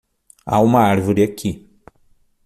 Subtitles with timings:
[0.47, 1.69] Há uma árvore aqui